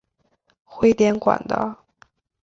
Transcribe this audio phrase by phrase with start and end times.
[0.63, 1.77] 徽典馆的。